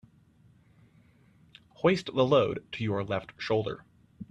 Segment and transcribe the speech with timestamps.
[1.75, 3.85] Hoist the load to your left shoulder.